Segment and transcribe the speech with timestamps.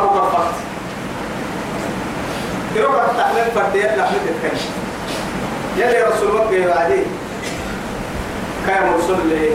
[0.00, 0.54] فوق الفقط
[2.76, 4.60] يروح التحليل فردي لا تتكلم
[5.76, 7.04] يلي رسول الله بعدين
[8.66, 9.50] كان مرسل لي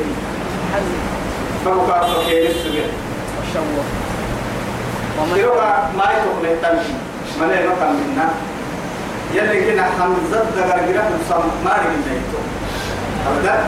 [1.65, 2.53] فوق الفقط يلي
[5.35, 5.63] يروح
[5.97, 6.93] ما يتوقع تنشي
[7.41, 8.29] من أي مكان منا
[9.33, 12.21] يلي كنا حمزة دقر قرأت بصم ما رجل
[13.27, 13.63] أبدا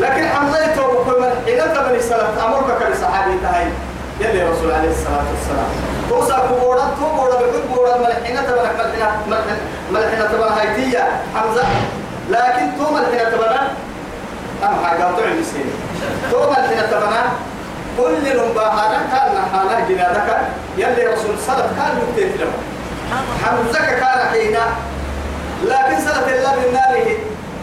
[0.00, 3.66] لكن حمزة يتوقع من حين تبني صلاة أمرك كالصحابي تهي
[4.20, 5.70] يلي رسول عليه الصلاة والسلام.
[6.08, 8.76] توسع كبورا توبورا بكل بورا ملحنة تبنك
[9.28, 9.58] ملحنة
[9.92, 11.08] ملحنة تبنى هايتية.
[11.34, 11.64] حمزة
[12.30, 13.60] لكن تو ملحنة تبنى
[14.62, 15.70] أم حاجة؟ تعلم سيني
[16.30, 17.22] تو ملحنة تبنى
[17.98, 20.38] كل نباهانا كان نحانا جنادك.
[20.78, 22.52] يلي رسول صلى كان يكتب له.
[23.44, 24.64] حمزة كان حينا.
[25.64, 27.16] لكن سنة الله من ناره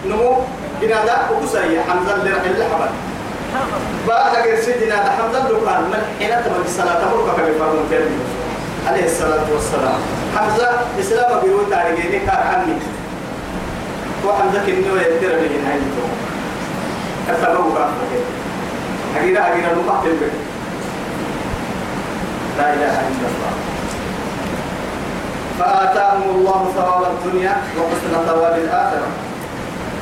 [0.05, 0.37] نمو
[0.81, 1.81] جنادا وكسرية.
[1.89, 2.89] حمزة اللي رح اللي حبل
[4.07, 4.95] بعد غير سيدنا
[5.49, 8.17] لو كان من حين تمر الصلاة تمر كما يفرمون تاني
[8.87, 9.99] عليه الصلاة والسلام.
[10.37, 12.75] حمزة إسلام بيروي تاريخي كان عني
[14.25, 16.07] وحمزة كنيو يترى به هاي الجو
[17.27, 17.91] كتبوا كان
[19.15, 20.03] حقيقة حقيقة نقطة
[22.57, 23.53] لا إله إلا الله.
[25.59, 29.09] فآتاهم الله ثواب الدنيا وحسن ثواب الآخرة.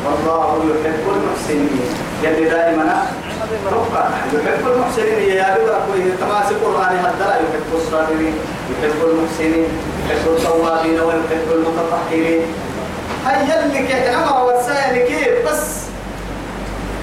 [0.06, 1.90] والله يحب المحسنين.
[2.24, 3.06] يلي دائما
[3.72, 8.36] رقا يحب المحسنين يا رب تماسك القرآن هدرا يحب الصابرين
[8.72, 9.68] يحب المحسنين
[10.10, 12.42] يحب التوابين ويحب المتطهرين
[13.28, 15.82] هيا لك إحنا ورسائل كيف بس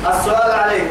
[0.09, 0.91] السؤال عليك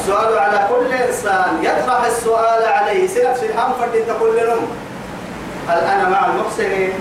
[0.00, 4.66] السؤال على كل إنسان يطرح السؤال عليه سنفس الهم فرد تقول لهم
[5.68, 6.92] هل أنا مع المحسنين؟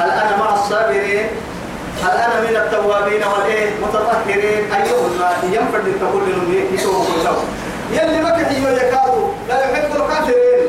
[0.00, 1.26] هل أنا مع الصابرين؟
[2.02, 4.72] هل أنا من التوابين والإيه؟ متطهرين.
[4.72, 7.06] أيهما ينفرد تقول لهم يسوق
[7.92, 10.68] يلي ما كحي يكادوا لا يحب الكافرين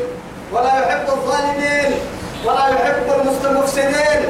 [0.51, 1.91] ولا يحب الظالمين
[2.45, 4.21] ولا يحب المستمفسدين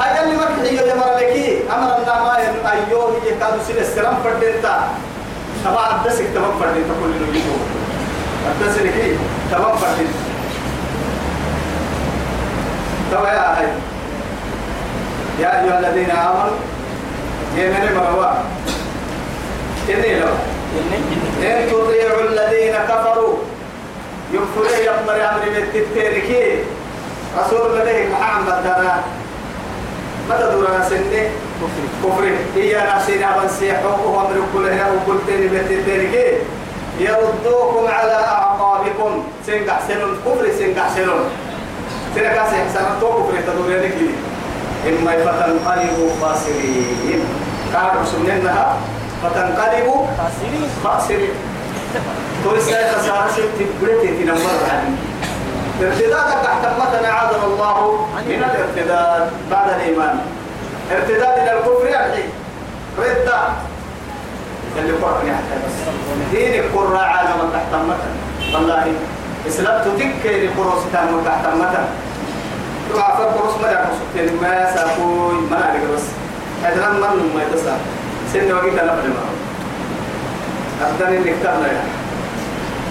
[0.00, 4.88] هاي اللي ما كحي يمر لكي أمر النعماء أيوه يكادوا سن السلام فردتا
[5.64, 7.62] طبعا الدسك تمام فردين تقول لهم يسوق
[8.52, 8.94] الدسك
[9.50, 10.08] تمام فردين
[13.10, 13.66] توا يا هاي.
[15.40, 16.58] يا أيها الذين آمنوا
[17.56, 18.32] يمن مروا
[19.88, 20.34] إني لو
[21.42, 23.34] إن تطيعوا الذين كفروا
[24.32, 26.64] يكفروا يقدر أمر بالتتيركي
[27.38, 29.02] رسول الله محمد دنا
[30.30, 31.30] متى دورنا سنة؟
[32.02, 32.24] كفر.
[32.56, 36.38] هي نفسنا بنسيحوا وأمر كلها وقلتني بالتتيركي
[37.00, 39.24] يردوكم على أعقابكم.
[39.46, 40.18] سنقع سنون.
[40.26, 41.24] كفر سنقع سنون.
[42.14, 42.96] سنقع سنون.
[43.00, 44.14] تو كفر تدورنا كذي
[44.88, 47.20] إما فتنقلبوا خاسرين.
[47.72, 48.76] كانوا سننها
[49.22, 50.68] فتنقلبوا خاسرين.
[50.84, 51.34] خاسرين.
[52.44, 54.94] تو إسرائيل خسارة ست بلتي تنمر عني
[55.82, 60.16] ارتداد تحت متن عاذر الله من الارتداد بعد الإيمان.
[60.92, 62.24] ارتداد إلى الكفر يعني.
[62.98, 63.38] ردة
[64.78, 65.76] اللي قرأني حتى بس
[66.32, 68.14] دين القرى عالم تحت متن
[68.54, 68.92] والله
[69.48, 70.82] إسلام تذكر قرص
[71.24, 71.84] تحت متن
[72.90, 73.96] فرق رس ما يعرف
[75.94, 76.02] بس
[76.64, 76.86] هذا
[77.34, 77.76] ما يتسع
[78.32, 79.24] سن وقت أنا بدي ما
[80.88, 81.88] أبدأني نكتبنا يعني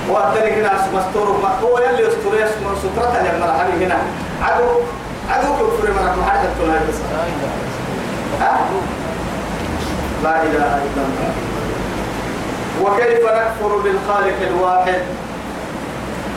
[0.10, 3.98] وأبدأني كنا مستور ما هو يلي يستور يسمى سترة اللي مرة حبي هنا
[4.42, 4.66] عدو
[5.30, 7.06] عدو كفر مرة محاجة تنا يتسع
[10.24, 11.34] لا إله إلا الله.
[12.82, 15.02] وكيف نكفر بالخالق الواحد؟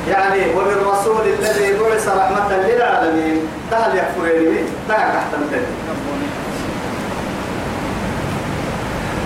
[0.09, 5.32] يعني وبالرسول الذي بعث رحمة للعالمين تهل يكفرين به تهل تحت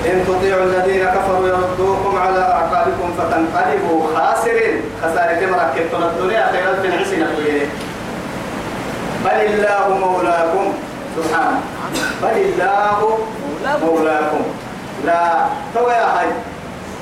[0.07, 4.83] إن تطيعوا الذين كفروا يردوكم على أعقابكم فتنقلبوا خاسرين.
[5.03, 7.29] خسارة مركبتنا الدنيا خيرا في الحسنة
[9.25, 10.73] بل الله مولاكم.
[11.17, 11.61] سبحانه
[12.23, 13.19] بل الله
[13.83, 14.43] مولاكم.
[15.05, 16.27] لا تو يا هاي.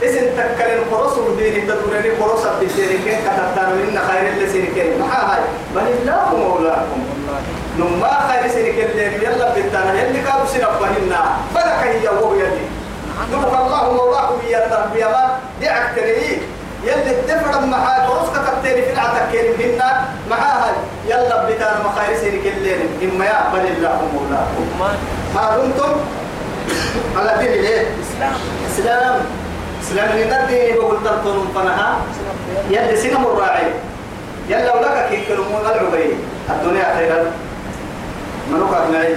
[0.02, 5.40] اسم تكلم قرص ودين تدورني قرص بالدين كين كتبتان من خير اللي سنكين ما هاي.
[5.74, 7.00] بل الله مولاكم.
[7.78, 10.02] نما خير سنكين اللي يلا بتانا.
[10.02, 11.20] يلي كانوا سنبهنا
[11.54, 12.66] فلك هي وهو يلي.
[13.32, 16.38] نبقى الله مولاكم يا تربية ما دعك تريه
[16.84, 20.72] يلي الدفع معها قرص كتبتين في العتكين هنا معها
[21.08, 21.78] يلا بتانا.
[21.84, 24.66] ما خير سنكين اللي إما يا بل الله مولاكم.
[25.34, 25.92] ما دمتم؟
[27.16, 27.86] على دين الايه؟
[28.72, 29.20] إسلام.
[30.14, 31.96] اللي ندي بقول ترتون فنها.
[32.70, 33.66] يلي سينم الراعي.
[34.48, 36.16] يلا ولك كي كلمون العبي
[36.50, 37.32] الدنيا خيرا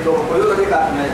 [0.06, 1.11] تو قيود لك أكمعي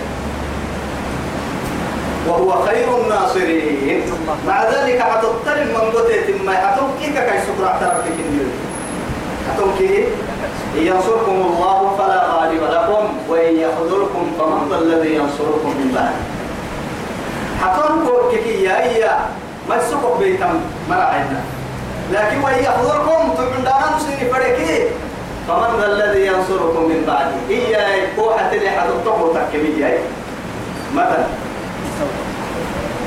[2.27, 4.01] وهو خير الناصرين.
[4.47, 7.17] مع ذلك حتطلب من قتل ما حتم كيك
[8.03, 8.47] كي كنيو
[9.49, 10.07] حتم كي
[10.77, 13.03] إن ينصركم الله فلا غالب لكم.
[13.29, 16.34] وإن يخذلكم فمن ذا الذي ينصركم من بعد.
[17.61, 19.19] حتون كي يا إيا.
[19.69, 20.59] ما يسوق بيتم
[20.89, 21.41] مراعينا.
[22.11, 24.89] لكن وإن يخذلكم تعندنا نسيني فريكي.
[25.47, 29.99] فمن ذا الذي ينصركم من بعد إيا كوحة اللي حتطبوا تكمية
[30.95, 31.25] مثلا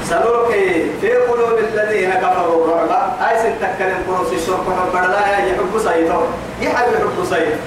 [0.08, 0.66] سنلقي
[1.00, 3.12] في قلوب الذين كفروا الرعب.
[3.28, 6.26] أي ستكلم قروس الشرق وحبرلا يحب سيطر
[6.62, 7.58] يحب يحب سيطر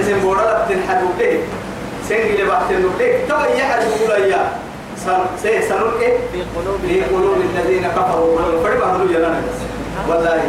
[0.00, 1.40] اسم بورا تنحدوا به.
[2.08, 3.12] سنجي لبحث به.
[3.28, 3.88] تبا يحب
[5.06, 8.38] بولايا سنلقي في قلوب في قلوب الذين كفروا.
[8.64, 9.42] فرما هلو جلانا
[10.08, 10.42] والله.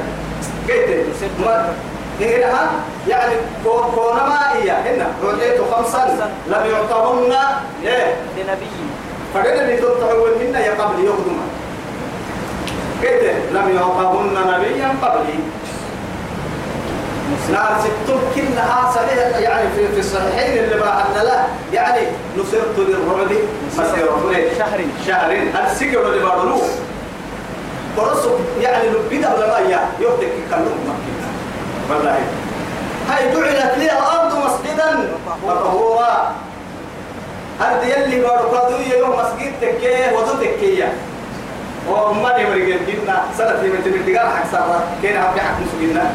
[0.70, 1.06] قلت
[1.46, 1.74] ما
[2.22, 2.70] هنا
[3.08, 4.72] يعني كون ما هي.
[4.72, 5.08] هنا.
[5.24, 6.32] رجيت خمسا.
[6.48, 7.34] لم يعطهن
[7.86, 8.68] إيه؟ لنبي.
[9.34, 11.38] فقد اللي تطعون منا يا قبل يخدم
[13.04, 15.40] كده لم يعطهن نبيا قبلي.
[17.52, 19.38] نعم ستم كلها صحيح.
[19.38, 23.32] يعني في في الصحيحين اللي بعدنا له يعني نصرت للرعب
[23.78, 25.32] مسيرة شهر شهر
[25.72, 26.62] السجن اللي بعدلوه
[27.98, 28.32] فرصه
[28.62, 30.96] يعني لبدا ولا ما يا؟ يهدك كلهم
[31.90, 32.20] والله.
[33.10, 35.10] هاي جعلت لي الأرض مسجدا.
[35.44, 36.32] وطهورا
[37.60, 40.94] هل يلي بارو قادوية يوم مسجد تكيه؟ وضو تكيه
[41.90, 44.84] وما مريقين جبنا سنة في من تبين تقال حق سارة.
[45.02, 46.12] كينا عبد حق مسجدنا.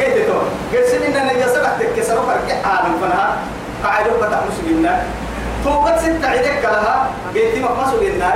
[0.00, 0.38] قلت تو
[0.72, 1.14] قلت سنين
[1.54, 3.36] سبع تكيه سنة فرق عالم فنها
[3.84, 5.02] قاعدوا فتح مسجدنا
[5.64, 7.10] توبت ستة عيدك لها.
[7.34, 8.34] قلت ما مسجدنا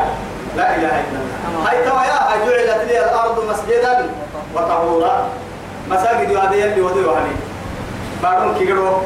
[0.56, 1.70] لا إله إلا الله.
[1.70, 4.06] هاي توايا هاي جعلت لي الأرض مسجدا
[4.54, 5.28] وطهورا.
[5.90, 7.32] مساجد هذه يلي وضو يعني
[8.22, 9.02] بارون كيرو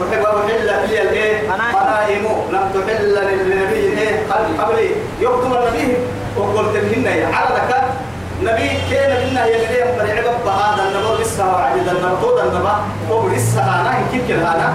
[0.00, 4.90] وحب وحل لي الإيه؟ غنائم لم تحل للنبي الايه قبل قبل
[5.20, 5.96] يقدم النبي.
[6.36, 7.84] وقلت لهن على ذكر
[8.42, 10.82] نبي كان منا يلي ينبري عقب هذا
[12.06, 12.76] النبر
[13.10, 14.72] هو لسه أنا يمكن كده أنا.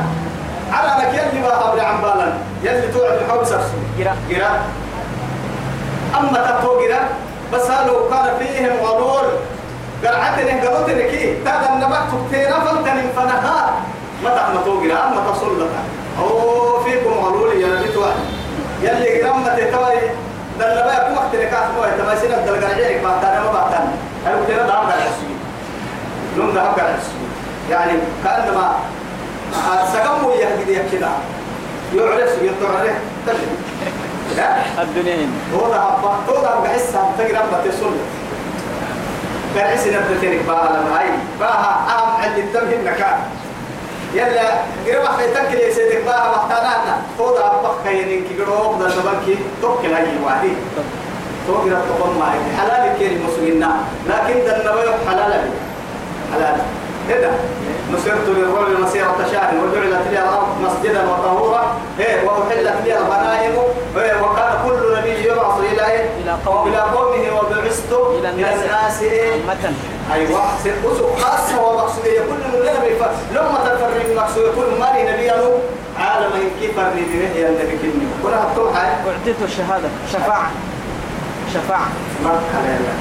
[0.71, 2.33] على ذاك يلي بقى قبل عن بالا
[2.63, 4.51] يلي توعد الحب سرسو جرا جرا
[6.19, 6.99] أما تطو جرا
[7.53, 9.23] بس لو كان فيهم غرور.
[10.03, 11.35] قرعتني قرعتني كي.
[11.45, 13.73] تادا النبر تكتينا فلتن فنهار
[14.23, 15.69] ما تحنا توقنا أما تصل لك.
[16.19, 18.15] أو فيكم غلول يا نبي توعد.
[18.81, 19.99] يلي قرام ما تتوي
[20.59, 23.91] دل ما يكون وقت لك أخوة تماسين دل قرعينك بعتنا ما بعتنا
[24.25, 25.01] هل كنا دعم على
[26.37, 27.27] دعم على السوي
[27.71, 27.91] يعني
[28.23, 28.75] كأنما
[29.93, 31.07] سقموا يهدي كده
[31.95, 32.81] يعرف يطرح
[33.27, 33.37] تجد
[34.37, 37.91] لا؟ الدنيا هو هبا هو ده بحسها تقرب بتصل
[39.55, 43.17] كرعس نبتتنك بقى لما هاي بقى أهم عند التمهين نكان
[44.13, 44.49] يلا
[44.87, 49.93] قرب أخي تكل يا سيدك بقى محتاجنا فوضى أبقى كينين كي قرب ده نبكي توكل
[49.93, 50.49] هاي واحد.
[51.47, 53.59] توكل تقوم معي حلال كير المسلمين
[54.09, 55.49] لكن ده النبي حلال
[56.33, 56.57] حلال
[57.09, 57.31] هذا
[57.93, 61.77] نصرت للرجل مسيرة شهر وجعلت لي الأرض مسجدا وطهورا.
[61.99, 63.53] إيه؟ وأحلت لي الغنائم.
[63.97, 66.67] إيه؟ وكان كل نبي يبعث إلى إيه؟ إلى قومه.
[66.67, 69.01] إلى قومه وبعثت إلى الناس.
[69.01, 69.73] إيه؟ أمة
[70.13, 70.41] أيوة.
[70.63, 72.19] سنقص خاصة ومقصودية.
[72.19, 75.51] كل من لنا بيفا لما تفرق كل ما لي نبي أنو
[75.99, 76.31] عالم
[76.61, 79.89] كيف به يا النبي كني كنا هتوم حاجة أعطيت الشهادة.
[80.13, 80.51] شفاعة.
[81.53, 81.87] شفاعة.
[82.23, 82.93] مكة لا لا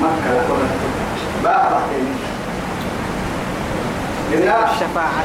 [0.00, 0.93] مكة لا كنا
[1.44, 1.68] بقى
[4.32, 5.24] إذا الشفاعة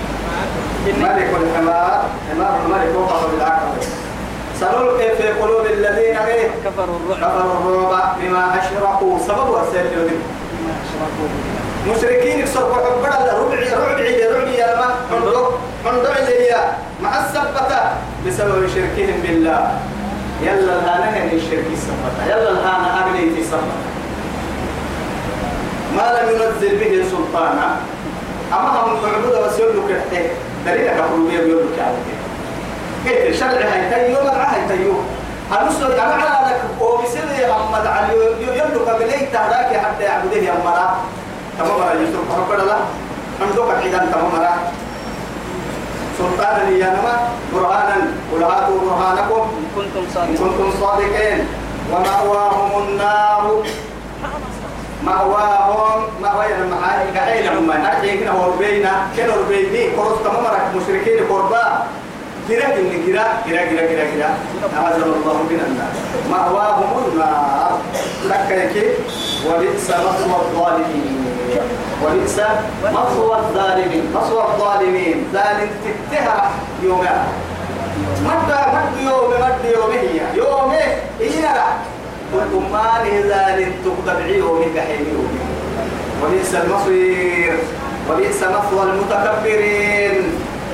[0.88, 3.67] ملك الحمار حمار الملك وقف بالعقل
[4.59, 9.55] سنلقي في قلوب الذين إيه كفروا الرعب كفروا الرعب بما أشركوا سبب.
[9.73, 10.19] بالله
[11.95, 16.55] مشركين يكسروا حبنا ربعي ربعي ربعي يا ما حندق حندق لي
[17.03, 17.79] مع السبتة
[18.27, 19.79] بسبب شركهم بالله
[20.43, 23.98] يلا الهانا هني الشرك السبتة يلا الهانا أغني في سبتة
[25.98, 27.69] ما لم ينزل به سلطانا.
[28.53, 30.29] أما هم تعبد وسيولوا كحته
[30.65, 32.15] دليل كفروا بيه بيولوا كعبته
[33.05, 34.93] كيف؟ شرع هاي تيو مرعى هاي تيو
[35.51, 38.13] هنوصل أنا على ذلك وبسير محمد علي.
[38.41, 40.88] يولوا كبلي تهلاك حتى يعبده يا مرا.
[41.58, 41.93] تمام مرا
[42.29, 42.79] محمد الله
[43.41, 44.53] عندك عيدان تمام مرا.
[46.17, 47.98] سلطان لي أنا برهانا.
[48.34, 49.43] قل هاتوا برهانكم
[49.75, 51.48] كنتم صادقين.
[51.91, 53.63] ومأواهم النار.
[55.09, 61.19] مأواهم مأوى المعاني قاعدين هم نحكي كنا هو بينا كنا بيني كروس تمام مرك مشركين
[61.29, 61.83] قربا
[62.47, 64.29] كرا كنا كرا كرا كرا كرا كرا
[64.77, 65.93] أعاذنا الله من النار
[66.31, 67.79] مأواهم النار
[68.25, 68.49] لك
[69.47, 71.25] وبئس مثوى الظالمين.
[72.05, 72.39] وبئس
[72.83, 74.13] مثوى الظالمين.
[74.15, 75.27] مثوى الظالمين.
[75.33, 76.51] ذلك تتهرح
[76.83, 77.25] يومها.
[78.23, 80.73] مد مد يوم مد يوم هي يوم
[82.33, 85.39] هي لذلك تقطع يوم كحيل يوم
[86.24, 87.57] وليس المصير.
[88.09, 90.24] وبئس مثوى المتكبرين.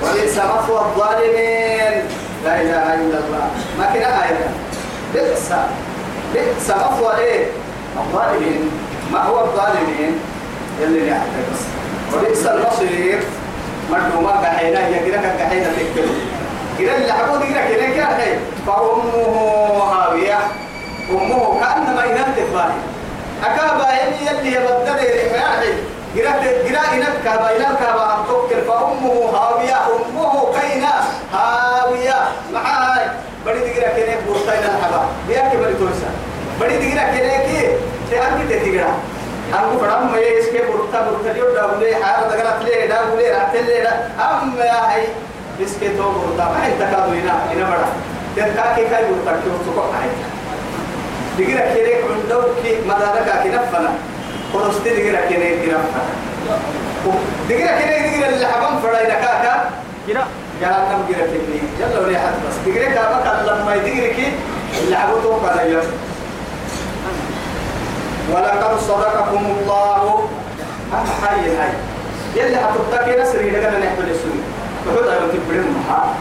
[0.03, 2.03] وبئس مثوى الظالمين.
[2.45, 3.51] لا إله إلا الله.
[3.79, 4.49] ما كنا آية؟
[5.13, 5.49] بئس.
[6.33, 7.45] بئس مثوى إيه؟
[7.97, 8.71] الظالمين.
[9.11, 10.19] ما هو الظالمين؟
[10.81, 11.61] يلي نحن بس
[12.15, 13.19] وبئس المصير.
[13.91, 14.87] مردو ما قحينا.
[14.87, 16.09] يقرأ قحينا تكتب
[16.79, 18.39] قرأ اللي حقود قرأ كنا كنا.
[18.67, 20.39] فأمه هاوية.
[21.11, 22.79] أمه كأنما إنان تفاهي.
[23.43, 25.73] أكابا يلي يلي يبدل يحيي
[26.15, 26.31] قرأ
[26.65, 29.77] قرأ إنك كابا إنك كابا أبتوكل فأمه هاوية.
[29.95, 30.93] أمه كينا
[31.33, 32.19] هاوية.
[32.53, 33.05] معاي.
[33.45, 36.09] بدي تقرأ كنا بورتين الحبا بياك بدي تورسا
[36.61, 37.77] بدي تقرأ كنا كي
[38.11, 38.93] تأكد تقرأ
[39.53, 41.95] أنا فرام ما يسكي برتا برتا يو داولي.
[41.95, 45.03] حار دغرا تلي داولي راتلي أم يا هاي.
[45.59, 47.87] يسكي تو برتا ما أنت كادو هنا هنا بڑا
[48.35, 50.09] تلقى كي كاي برتا كيو سوكو هاي
[51.37, 53.91] دغرا كيرك عندو كي مدارك كي نفنا
[54.53, 56.03] خلصتي دغرا كيرك كي نفنا
[57.49, 59.69] دغرا كيرك دغرا اللي حبم فراي نكاكا
[60.07, 60.23] كده.
[60.61, 62.55] جهنم دغرا كيرك جل ولي حد بس.
[62.65, 64.27] دغرا كابا لما دغرا كي
[64.83, 65.83] اللي حبوتو قال يوم
[68.33, 70.29] ولقد صدقكم الله.
[70.93, 71.73] أنا حي هاي.
[72.35, 74.43] يلي حتبتكي نسري لقنا نحمل السنة
[74.87, 76.13] وحوض أيضا تبرم محا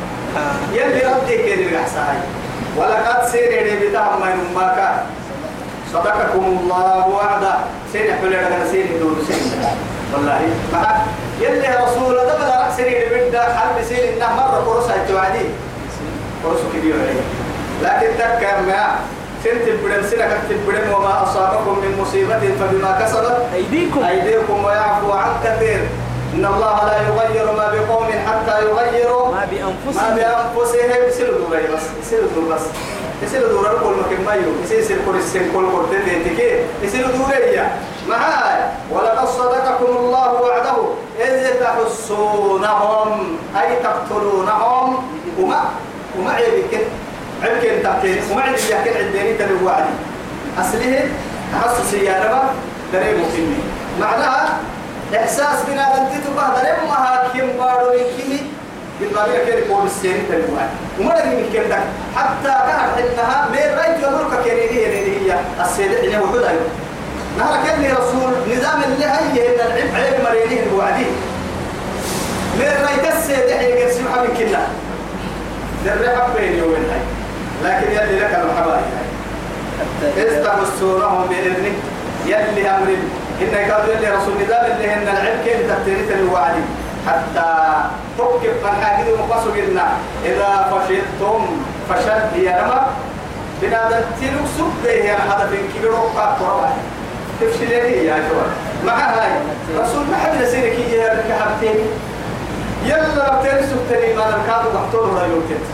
[0.72, 2.16] يلي ردي كيري الأحساي
[2.76, 4.78] ولقد سيري بتاع ما ينماك
[5.92, 7.54] صدقكم الله وعدا
[7.92, 9.50] سيري حمل لقنا سيري دور سيري.
[10.14, 10.40] والله.
[10.72, 10.96] معك
[11.40, 15.46] يلي رسول ده بلا سيري بدا حرب سيري إنه مرة قرصة توعدي
[16.44, 16.96] قرصة كبيرة
[17.82, 18.96] لكن تكر ما
[19.44, 24.04] سنت بدم سنة كتب بدم وما أصابكم من مصيبة فبما كسبت أيديكم.
[24.04, 25.80] أيديكم ويعفو عن كثير.
[26.34, 30.14] إن الله لا يغير ما بقوم حتى يغيروا ما ما بأنفسهم.
[30.14, 32.62] بأنفسهم يسيروا دوري بس يسيروا دور بس.
[33.22, 37.62] يسيروا دور كل مكان ما يو يسير يسير كل السن كل كل تدي يسيروا دوري
[38.08, 38.60] معاي.
[38.90, 40.76] ولقد صدقكم الله وعده.
[41.20, 45.14] إذ تحسونهم أي تقتلونهم.
[45.38, 45.64] وما
[46.18, 46.86] وما عيبك
[47.42, 49.94] عيبك تقتل وما عيبك يحكي عندني تلو وعدي
[50.58, 51.10] أصله
[51.52, 52.48] تحسس يا رب
[52.92, 53.58] دري مقيمي
[54.00, 54.58] معناها
[55.16, 58.40] إحساس بنا أنت تبقى دري ما هاكيم بارو يكيمي
[59.00, 60.70] بالبابية كيري بول السين وعدي
[61.00, 61.72] وما لقي من كم
[62.20, 64.86] حتى كانت إنها من رأيت يمرك كيري هي
[65.32, 66.50] هي؟ السيدة إنه وحده
[67.38, 71.06] نهار كان رسول نظام اللي هي إن العلم عيب مرينيه الوعدي
[72.58, 74.66] من رأيت السيدة هي قرسي محمد كنا
[75.86, 77.00] للرحب بين يومين هاي
[77.64, 78.84] لكن يلي لك الحبايب.
[80.18, 81.72] استغسونهم بإذنه
[82.26, 82.96] يلي أمر
[83.40, 86.54] إن كانوا يلي رسول الله اللي هن العلم كيف تبتريت الوعد
[87.06, 87.54] حتى
[88.18, 89.86] تكب من حاجد مقصو قلنا
[90.24, 91.46] إذا فشلتم
[91.90, 92.86] فشل هي نما
[93.62, 96.70] بنادم تلوك سبه هي هذا في كبير وقع قربا
[97.40, 98.50] تفشل لي يا جوال
[98.86, 99.30] مع هاي
[99.78, 101.78] رسول محمد سيرك يا ركعتين
[102.84, 105.64] يلا بتنسوا تاني ما نركض وحطوا له يوتيت.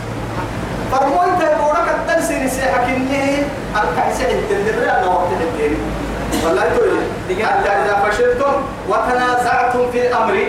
[0.91, 3.43] فرموي تبورك التنسي نسيحك إني
[3.75, 5.77] أركع سعيد تندري أنا وقت الدين
[6.45, 6.89] والله تقول
[7.35, 8.53] حتى إذا فشلتم
[8.89, 10.45] وتنازعتم في الأمر.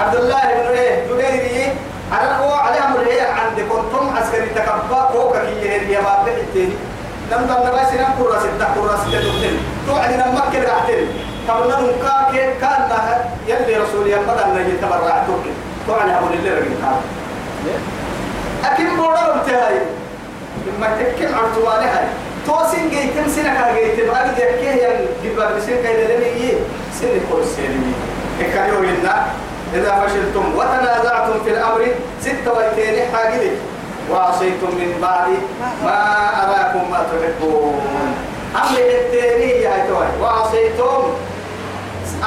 [0.00, 1.72] عبد الله بن إيه؟ جبيري
[2.12, 6.76] أنا هو على أمر إيه؟ عندكم كنتم عسكري تكبا فوق كي هي باب الدين
[7.32, 9.50] لم تنبغي سنة كرة ستة كرة ستة
[9.86, 11.08] توعد لما كده رحتين
[11.48, 11.92] قبل أن
[12.30, 15.50] كان كان يلي رسول يمضى أن يتبرع توكل
[15.86, 16.76] توعد أبو اللي رجل
[18.64, 19.80] أكيد بورا انتهاي
[20.66, 22.06] لما تكل عرضواني هاي.
[22.46, 26.54] توسين جيتم سنة كا جيتم أجد يحكيه ين جبار بسين كايدا لمي إيه؟
[27.00, 27.92] سنة كل سنة.
[28.40, 29.26] إكاريو لنا
[29.74, 31.86] إذا فشلتم وتنازعتم في الأمر
[32.20, 33.50] ستة ويتين حاجدي
[34.10, 35.28] وعصيتم من بعد
[35.84, 35.98] ما
[36.42, 37.80] أراكم ما تحبون.
[38.56, 41.02] أمر التاني يا توي وعصيتم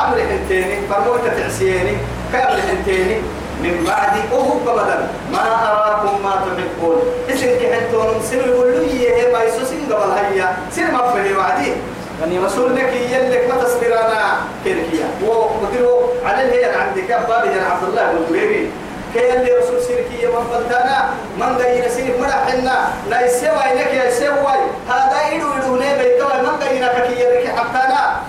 [0.06, 1.98] أمر التاني فرموت تعسيني
[2.34, 3.18] كأمر التاني
[3.64, 5.02] من بعد أهب بدل
[5.32, 6.98] ما أراكم ما تحبون.
[7.30, 10.58] إسن كحنتون سنو يقول لي ما يسوسين قبل هيا.
[10.72, 11.74] سن ما فهي وعدي.
[12.22, 14.24] يعني رسول لك يلك ما تصبر أنا
[14.64, 18.72] كيركيا وقدروا على اللي عندك بابي يا عبد الله بن جريري
[19.14, 22.78] كي اللي رسول سيركية من فلتانا من غير سيرك مرا حنا
[23.10, 24.56] لا يسوى إنك يا يسوى.
[24.90, 28.20] هذا يدو يدو نه بيتوا من غير كي يرك حقنا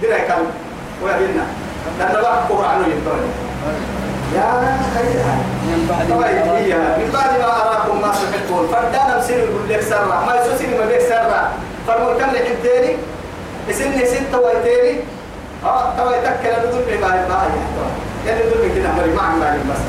[0.00, 0.42] دينا كم
[1.02, 1.46] ويبينا
[1.98, 3.30] لأن الله قرآن يتوني
[4.36, 5.36] يا خيرها.
[5.68, 6.16] من بعد ما
[6.52, 10.24] طيب من بعد ما أراكم ما تحبون فردانا مسير يقول لك سرة.
[10.26, 11.50] ما يسوسني ما بيك سرة.
[11.86, 12.96] فرمو كم لك التاني
[13.68, 15.00] يسني ستة ويتاني
[15.64, 19.82] آه توا يتكل ندول بما ما هي يعني ندول كده مري ما عم بس.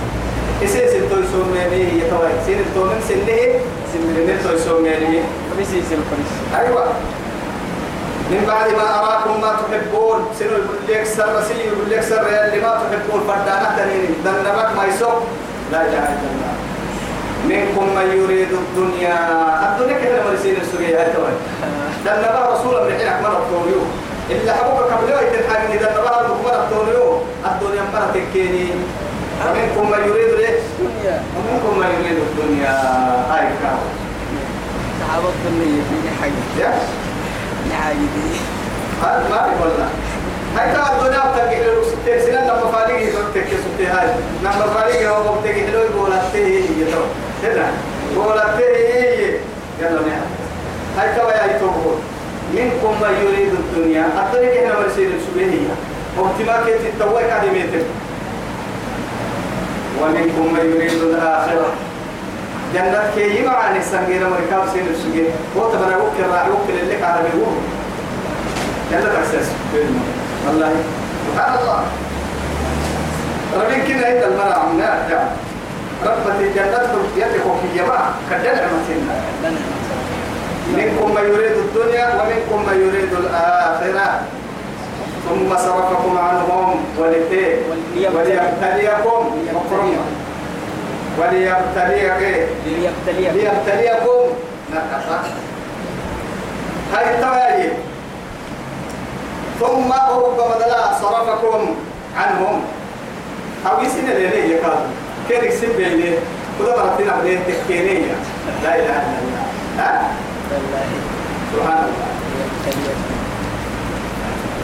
[0.62, 3.60] يسين ستة يسوم يعني هي توا يسين التومن سنه
[3.94, 5.20] سنه ستة يسوم يعني.
[5.56, 6.86] بريس يصير بريس أيوة.
[8.32, 10.58] من بعد ما أراكم ما تحبون سنو
[10.90, 15.24] لك سر سي يقول لك سر اللي ما تحبون؟ فردانا تنين دنبك ما يسوق.
[15.72, 16.54] لا إله إلا الله.
[17.50, 19.18] منكم من يريد الدنيا.
[19.68, 21.34] الدنيا كده مرسين السورية هاي توي
[22.06, 23.82] دنبا رسول من حينك مرة توريو
[24.30, 25.20] إلا حبوك قبل يوم
[25.74, 28.68] إذا دنبا مرة توريو الدنيا مرة تكيني
[29.44, 31.24] ومنكم من يريد ليه الدنيا.
[31.36, 32.74] ومنكم من يريد الدنيا.
[33.32, 33.82] هاي كاو.
[35.02, 36.74] صحابة الدنيا في حاجة
[37.74, 38.40] يا حاجة دي
[39.04, 39.88] هذا ما ولا
[40.56, 43.24] هاي كان الدنيا بتجي له ستين سنة لما فارق يسوي
[43.76, 44.08] ستين هاي.
[44.44, 47.04] لما فارق هو بتجي له يقول أتيه يتو
[47.44, 47.68] هنا.
[48.14, 49.40] يقول أتيه
[49.82, 50.28] يلا نعم.
[50.98, 51.98] هاي كوا يا يتوه
[52.54, 54.06] منكم من يريد الدنيا.
[54.06, 55.74] الدنيا كنا مرسيل السبيهية
[56.18, 57.86] واهتمام كيت التوي كادميتك
[60.02, 61.74] ومنكم من يريد الآخرة.
[62.74, 65.28] جنة كي يمعاني السنجيرة مركاب سين السجين
[65.58, 67.56] هو تبنا وكل اللي قاعد بيقول.
[68.92, 69.48] جنة أكسس
[70.48, 70.72] والله.
[71.28, 71.80] سبحان الله.
[73.62, 74.90] ربين كنا المرأة عمنا
[76.06, 79.16] ربة الجنة يدكم في جماعة كدل عمتنا
[80.78, 84.22] منكم من يريد الدنيا ومنكم من يريد الآخرة.
[85.30, 87.46] ثم صرفكم عنهم ولتي
[88.16, 89.24] وليبتليكم.
[89.54, 90.04] مكرمة
[91.20, 93.38] وليبتليك ليبتليكم.
[93.38, 94.26] ليبتليكم.
[94.74, 95.20] نكفة
[96.94, 97.72] هاي التوالي.
[99.60, 101.76] ثم أرد بدلا صرفكم
[102.18, 102.62] عنهم.
[103.68, 104.80] أو يسن ليه يكاد
[105.30, 106.18] كيرك سبيلي
[106.60, 108.16] كذا مرتين عليه تكينية
[108.64, 109.46] لا إله إلا الله.
[109.78, 110.12] ها؟
[111.54, 112.10] سبحان الله.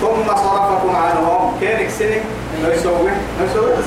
[0.01, 1.57] ثم صرفكم عنهم.
[1.59, 2.23] كيرك سنك
[2.63, 3.85] ما يسوي؟ ما يسوي؟ بس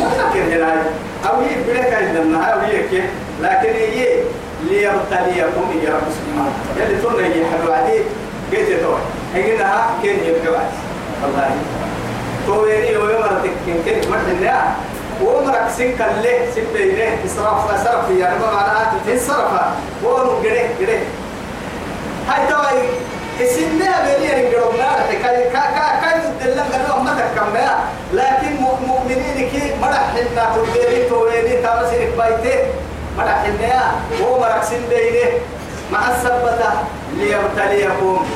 [0.00, 0.82] وما كان هنا
[1.30, 3.04] أو يبلك عندنا أو يك
[3.42, 4.08] لكن هي
[4.68, 8.04] ليبتليكم يا رب سبحانه يلي تقول لي حلو عليك
[8.52, 8.94] قلت تو
[9.34, 10.62] هنا كين يبقى
[11.22, 11.50] والله.
[12.46, 14.74] تو يعني هو مرتك كين كين مرت النيا
[15.22, 18.92] ومرك سين كله سين بينه إسراف إسراف يعني ما معناها
[20.04, 20.48] هو نقدر
[20.80, 20.98] كده
[22.28, 22.82] هاي توي
[23.40, 27.68] السنة بيني رجعنا كاي كا كا كاي تدلنا قالوا ما تكمل
[28.12, 28.52] لكن
[28.86, 32.58] مؤمنين كي مرح لنا تدري تويني تامسين بايته
[33.18, 33.92] مرح لنا
[34.22, 35.30] هو مرح سن بينه
[35.92, 36.70] مع السبتة
[37.16, 38.26] ليبتليكم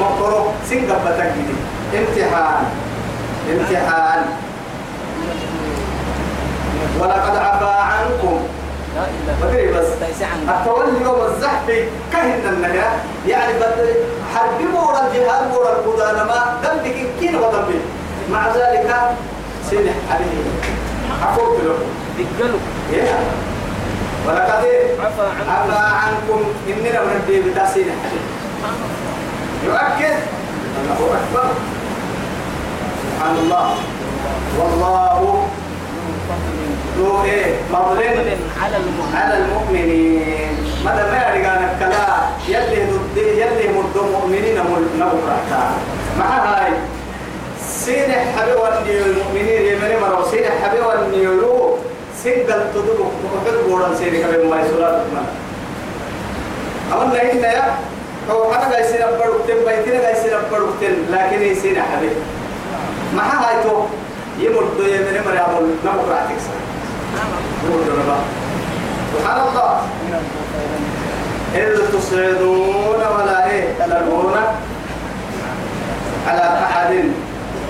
[0.00, 0.46] مقرو.
[0.70, 1.32] سنقبتك
[1.94, 2.64] امتحان.
[3.50, 4.24] امتحان.
[7.00, 8.38] ولقد عفا عنكم.
[8.94, 11.66] لا إله تيسي عن التولي يوم الزحف
[12.12, 13.94] كهن النهاية يعني بد
[14.34, 17.80] حرب مورا الجهاد مورا القدانما ذنبك كين وذنبي
[18.30, 18.94] مع ذلك
[19.70, 20.44] سنح عليه
[21.22, 21.78] أقول له
[22.92, 23.18] إيه
[24.26, 24.64] ولقد
[25.00, 28.24] عفا عن عفا عنكم إننا من الدين بتاسين عليه
[29.66, 30.16] يؤكد
[30.80, 31.50] الله أكبر
[33.02, 33.74] سبحان الله
[34.58, 35.46] والله
[36.98, 38.02] ذو إيه فضل
[38.62, 40.56] على المؤمن على المؤمنين.
[40.84, 42.06] ماذا ما يرجع الكلا
[42.48, 44.58] يلي ضد يلي مد مؤمنين
[44.98, 45.38] نبرة
[46.18, 46.72] مع هاي.
[47.68, 48.56] سين حبيب
[49.06, 51.78] المؤمنين يمني مرة سين حبيب النيولو
[52.22, 55.22] سين قل تدبو وحد بورا سين حبيب ما يسولات ما
[56.92, 57.74] أما نحن يا
[58.30, 62.16] هو أنا قايس نبرو تم بيتنا قايس نبرو تم لكن يسين حبيب.
[63.16, 63.82] مع هاي تو.
[64.38, 66.58] يمد يمني مرة نبرة تكسر
[69.14, 69.80] سبحان الله
[71.54, 74.34] إذ تصعدون ولا إيه تلقون
[76.28, 76.94] على أحد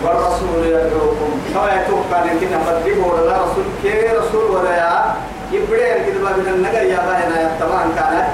[0.04, 5.14] والرسول يدعوكم كما يتوقع كنا فدبوا ولا رسول كي رسول ولا يا
[5.52, 8.28] يبدأ كذا من النجا يا باهنا يا تمام كانت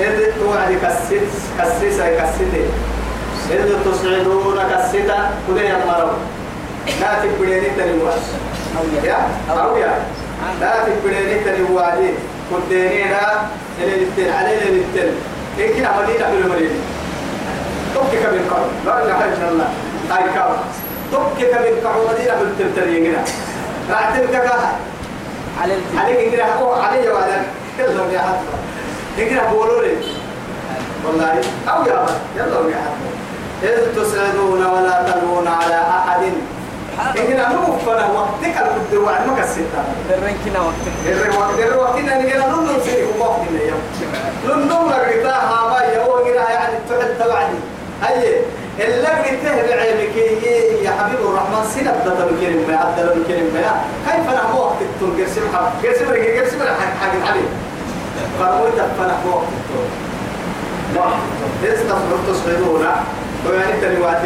[0.00, 2.64] إذ توعد كسيت كسيسة كسيتة
[3.50, 5.16] إذ تصعدون كسيتة
[5.48, 6.10] كده يا مرو
[7.00, 8.49] لا تبدأ تنوى أو
[9.04, 9.18] يا
[9.50, 9.92] أو يا
[10.60, 12.10] لا تبدأ تنوى دي
[12.50, 13.40] كديني لا
[13.82, 15.12] اللي للتن عليه اللي للتن
[15.58, 16.74] إيه كده مدينة في المدينة؟
[17.94, 18.70] توكك من قبل.
[18.86, 19.68] لا إله إلا الله.
[20.10, 20.50] هاي كاو.
[21.12, 23.24] توكك من قبل مدينة التنترين هنا
[23.90, 24.58] راح تلقى
[25.62, 27.42] على التي عليك إنجرا هو علي وعلى
[27.78, 29.96] يلا يا حد بولوا لي
[31.06, 31.40] والله.
[31.68, 32.06] أو يا
[32.36, 33.00] يلا يا حد
[33.62, 36.22] إذ تسعدون ولا تلوون على أحد.
[37.18, 40.94] إنجرا نو فنا وقتك البد وعد ما كسيتا بالرنكنا وقتك.
[41.06, 43.82] الر وقت الر وقت إن إنجرا نو نو سيري هو وقت إن يوم
[44.46, 47.58] نو نو لقيتا هما يا هو إنجرا يعني تعد توعدي
[48.08, 48.40] أيه
[48.78, 50.16] اللي قلته بعلمك
[50.86, 53.60] يا حبيب الرحمن سنة بدل الكلمة عدل الكلمة
[54.06, 57.50] كيف أنا وقت التون؟ قرسم حب قرسم رجع قرسم حق حق الحبيب.
[58.38, 59.88] فرموت فنح وقت التون.
[61.64, 62.86] استصبر تصعدون
[63.48, 64.20] ويعني تلوات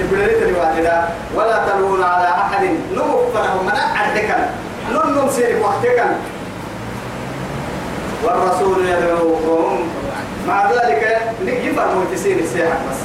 [0.00, 1.04] البلد تلوات لا
[1.34, 4.36] ولا تلون على أحد نمف فلهم من أعدك
[4.92, 6.04] نن نمسير وقتك
[8.24, 9.88] والرسول يدعوكم
[10.48, 12.96] مع ذلك يفهموا تسير السياحة بس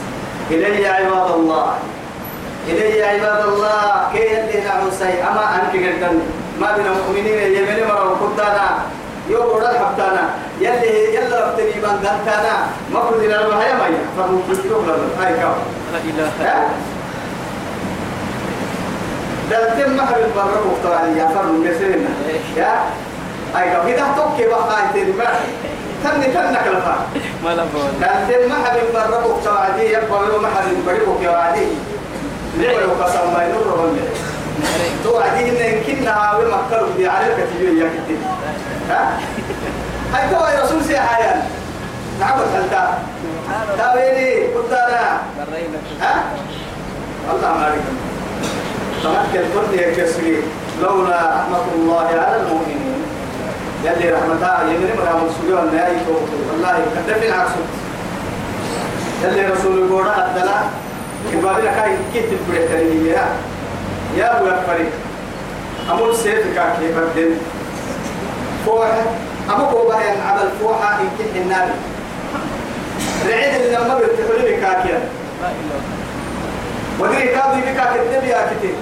[0.52, 1.74] إلي عباد الله
[2.68, 6.20] إلي عباد الله كي يلي نعم سي أما أنك قلتن
[6.62, 8.68] ما بين المؤمنين يمني مرة وقدانا
[9.30, 10.30] يوم ورد حبتانا
[10.62, 12.56] يلي يلا ربتني من دهتانا
[12.94, 15.54] ما كنت لنا ما هي مية فمكتوب لنا هاي كام
[15.94, 16.70] لا إله.
[19.52, 22.10] دلتم محل البرق وقتها يا فرن كسرنا
[22.58, 22.74] يا؟
[23.58, 25.30] أي كم إذا توكي بقى تلمع
[26.04, 26.96] تني تنك الفا
[27.44, 31.66] ما بول دلتم محل البرق وقتها دي يبقى محل البرق وقتها دي
[32.58, 34.02] ليه قسم ما ينور ولا
[35.04, 38.18] تو عدي إن كنا ومكروا دي على الكتير يا كتير
[38.90, 39.20] ها؟
[40.14, 41.42] تو يا رسول سي حيان
[42.20, 42.98] نعم خلتا
[43.78, 46.24] تاويني قدانا برينا ها؟
[47.32, 47.82] الله ما عليك
[49.04, 50.44] تمكن كل يكسري
[50.82, 53.02] لولا رحمة الله على المؤمنين.
[53.84, 55.98] يلي رحمتها يمني مرام السجوع النهاية
[56.50, 57.52] والله كدف العكس.
[59.24, 60.60] يلي رسول يقول أدلا
[61.32, 62.72] كبابنا كاي كيت البريت
[63.06, 63.26] يا؟
[64.18, 64.92] يا أبو الفريق
[65.92, 67.38] أمول سيف كاكي بدل
[68.66, 69.04] فوحة
[69.50, 71.68] أمو كوبا ين عمل فوحة إن كيت النار.
[73.30, 75.00] رعيد اللي لما بيرتحوا لي كاكيا
[75.42, 75.82] لا إله
[77.00, 78.76] ودري كاضي بك كتب يا كتب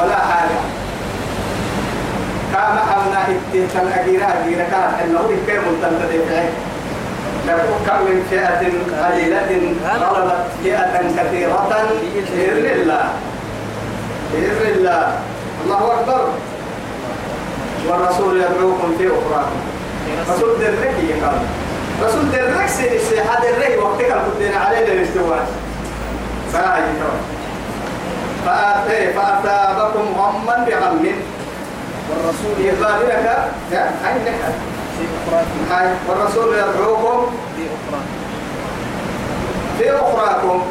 [0.00, 0.60] ولا حاجة.
[2.52, 6.42] كما حمنا التهتم أجيرا أجيرا كانت أنه كيف تنتدفع
[7.46, 8.62] لكم كم من فئة
[9.06, 11.68] قليلة غلبت فئة كثيرة.
[12.32, 13.04] بإذن الله.
[14.32, 15.12] بإذن الله.
[15.64, 16.28] الله أكبر.
[17.88, 19.60] والرسول يدعوكم في أخراكم
[20.30, 20.58] رسول.
[20.60, 21.38] درك يقال
[22.02, 25.48] رسول درك سيدي سيحة درك وقتك القدين علينا الاستواء
[26.52, 26.82] فاعي
[28.46, 31.06] فأتي فأثابكم غما بغم.
[32.10, 34.52] والرسول يقال لك يا هاي نحن
[36.08, 38.04] والرسول يدعوكم في أخراكم
[39.78, 40.62] في أخراكم.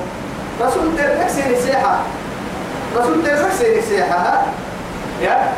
[0.61, 1.99] رسول درك سيدي سيحة
[2.97, 4.43] رسول درك سيدي سيحة؟
[5.21, 5.51] يا؟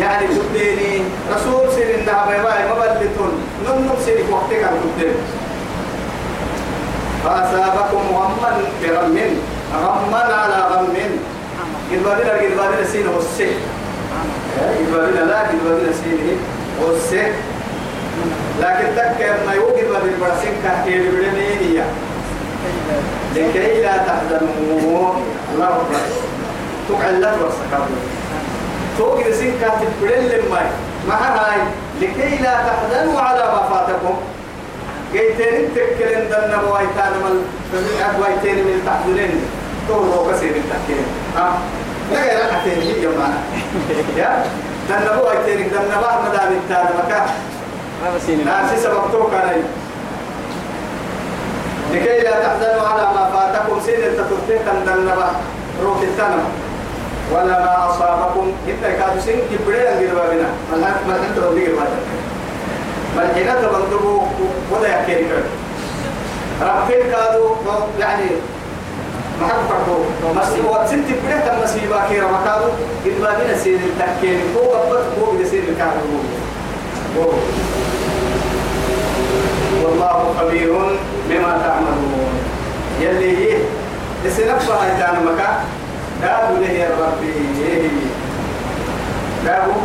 [0.00, 1.02] يعني تبديني
[1.34, 3.32] رسول سير النهب يباي مبلتون
[3.66, 5.14] نم سير وقتك عن تبدين
[7.24, 8.50] فأصابكم غما
[8.82, 9.18] بغم.
[9.84, 10.94] غما على غم.
[11.90, 13.48] قلبنا قلبنا سين والسي
[14.92, 16.38] قلبنا لا قلبنا سين
[16.82, 17.32] والسي
[18.60, 21.84] لكن تك ما يوجد ما بالبرسين كهيل بدنيا
[23.34, 25.14] لكي لا تحزنوا.
[25.54, 26.00] الله أكبر.
[26.88, 28.23] تقعلت وسكبوا
[28.98, 30.60] توقي سين كاتب بدل لما
[31.08, 31.60] مع هاي؟
[32.00, 34.16] لكي لا تحزنوا على ما فاتكم.
[35.12, 37.44] جيتين تكلم دنا بوايتان من
[38.10, 39.40] أبوايتين من تحزنين.
[39.88, 41.58] تو كسير التكلم ها
[42.12, 43.40] لا غير حتين هي معنا
[44.16, 44.44] يا؟
[44.88, 47.26] دنا بوايتين دنا باه مدام التان مكان
[48.02, 48.44] ما بسيني.
[48.44, 49.62] ناسي سبب تو كان
[51.92, 53.80] لكي لا تحزنوا على ما فاتكم.
[53.86, 55.30] سين تتركن دنا
[55.82, 56.44] روح التنم.
[57.32, 58.52] ولا ما أصابكم.
[58.68, 62.00] إنت كادو سين كبرين غير بابنا ملحق ملحق تقول غير بابنا
[63.16, 64.22] ملحق تبندبو
[64.70, 65.44] ولا يحكي لك
[66.62, 67.54] ربين كادو
[68.00, 68.24] يعني
[69.40, 69.98] ما حد فرقو
[70.36, 72.68] مسيبة سنت بدأت المسيبة كيرا مكادو
[73.04, 74.40] غير بابنا سين التكين.
[74.56, 76.06] هو أبط هو بده سين الكادو
[77.18, 77.30] هو.
[79.84, 80.72] والله خبير
[81.30, 82.34] بما تعملون.
[83.00, 83.58] يلي هي.
[84.24, 85.56] السنفة هاي كان مكان.
[86.24, 87.34] دابو له يا ربي.
[89.44, 89.76] دابو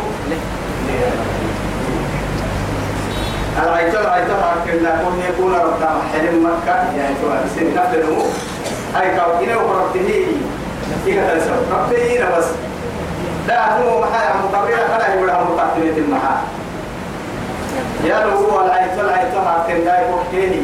[3.62, 6.76] العيتو العيتو كنا كون يكون ربنا حلم مكة.
[6.98, 8.24] يعني تو سن نفل نمو
[8.94, 10.26] هاي كاو كنا وربته
[11.06, 12.48] إيكا تنسو ربته بس.
[13.48, 16.36] لا هو محا مقابلة فلا يقول هم مقابلة المحا
[18.04, 20.62] يا لو هو العيتو العيتو كنا يكون كيني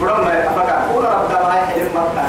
[0.00, 2.24] برما أفكا كون ربنا حلم مكة.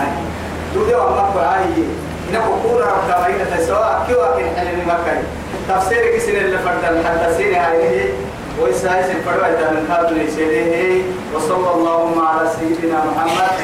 [0.76, 1.84] دودي ومكة هاي
[2.33, 5.17] نقول رب بين تسوا كيو أكين حلم مكة.
[5.69, 8.09] تفسير كسر اللي فرد حتى سير هاي
[8.61, 11.01] ويساي سفر ويتا من خاطر سيره
[11.35, 13.57] وصلى اللهم على سيدنا محمد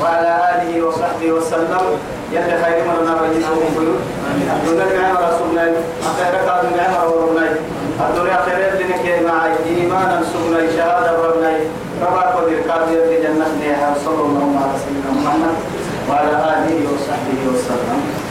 [0.00, 1.84] وعلى آله وصحبه وسلم.
[2.32, 4.00] يلا خير مرنا بجيسهم بيوت
[4.66, 5.74] الدنيا نعمة رسول الله
[6.10, 7.46] أخيرا كان نعمة وربنا
[8.10, 11.52] الدنيا خير لنك معي إيمانا سبنا شهادة ربنا.
[12.02, 13.46] قدر قادر في جنة
[13.92, 15.71] وصلى الله على سيدنا محمد.
[16.08, 18.21] وعلى آله وصحبه وسلم.